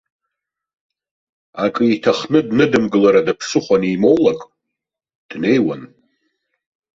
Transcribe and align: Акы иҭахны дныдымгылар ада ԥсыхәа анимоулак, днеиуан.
Акы 1.63 1.83
иҭахны 1.93 2.39
дныдымгылар 2.47 3.15
ада 3.19 3.33
ԥсыхәа 3.39 3.75
анимоулак, 3.79 4.39
днеиуан. 5.29 5.83